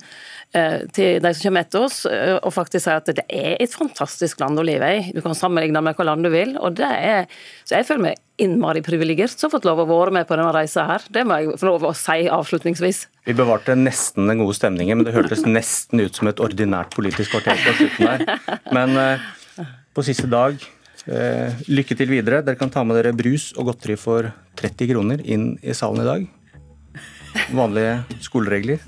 eh, 0.56 0.86
til 0.94 1.20
de 1.22 1.32
som 1.34 1.48
kommer 1.48 1.66
etter 1.66 1.84
oss, 1.86 2.02
eh, 2.06 2.36
og 2.38 2.54
faktisk 2.54 2.84
si 2.86 2.94
at 2.94 3.10
det 3.10 3.26
er 3.26 3.56
et 3.60 3.74
fantastisk 3.74 4.40
land 4.42 4.60
å 4.60 4.64
leve 4.66 4.90
i. 4.96 5.02
Du 5.14 5.20
kan 5.24 5.36
sammenligne 5.36 5.82
med 5.84 5.98
hva 5.98 6.06
land 6.12 6.26
du 6.26 6.30
vil. 6.32 6.56
og 6.60 6.78
det 6.78 6.88
er, 6.88 7.26
Så 7.64 7.78
jeg 7.78 7.88
føler 7.88 8.10
meg 8.10 8.22
innmari 8.40 8.82
privilegert 8.82 9.34
som 9.34 9.48
har 9.48 9.58
fått 9.58 9.68
lov 9.68 9.82
å 9.82 9.88
være 9.90 10.14
med 10.16 10.28
på 10.28 10.38
denne 10.38 10.54
reisa 10.56 10.86
her. 10.88 11.04
Det 11.12 11.26
må 11.26 11.40
jeg 11.40 11.60
få 11.60 11.68
lov 11.68 11.90
å 11.90 11.94
si 11.96 12.24
avslutningsvis. 12.30 13.04
Vi 13.28 13.36
bevarte 13.36 13.76
nesten 13.76 14.30
den 14.30 14.40
gode 14.40 14.56
stemningen, 14.56 15.00
men 15.00 15.08
det 15.08 15.16
hørtes 15.16 15.44
nesten 15.46 16.00
ut 16.00 16.16
som 16.16 16.30
et 16.30 16.40
ordinært 16.40 16.94
politisk 16.96 17.34
kvarter 17.34 17.60
på 17.66 17.76
slutten 17.80 18.10
her. 18.10 18.60
Men 18.72 18.96
eh, 18.96 19.30
på 19.94 20.06
siste 20.06 20.30
dag 20.30 20.60
lykke 21.10 21.96
til 21.96 22.10
videre. 22.12 22.42
Dere 22.44 22.58
kan 22.60 22.70
ta 22.70 22.84
med 22.84 22.98
dere 22.98 23.14
brus 23.16 23.48
og 23.56 23.70
godteri 23.70 23.96
for 23.98 24.28
30 24.60 24.90
kroner 24.92 25.22
inn 25.24 25.54
i 25.64 25.74
salen 25.74 26.04
i 26.04 26.06
dag. 26.06 26.28
Vanlige 27.54 27.92
skoleregler. 28.24 28.82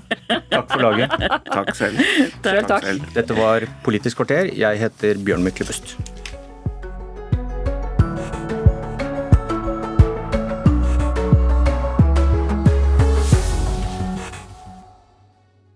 Takk 0.51 0.67
for 0.71 0.83
laget. 0.83 1.15
Takk 1.51 1.71
selv. 1.77 2.01
Takk. 2.43 2.67
Takk 2.67 2.89
selv. 2.89 3.07
Dette 3.15 3.37
var 3.37 3.67
Politisk 3.85 4.21
kvarter. 4.21 4.51
Jeg 4.57 4.81
heter 4.83 5.19
Bjørn 5.23 5.45
Myklebust. 5.45 5.95